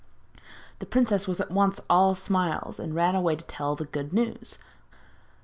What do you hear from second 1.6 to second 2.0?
was